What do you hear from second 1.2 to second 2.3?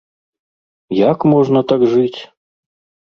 можна так жыць?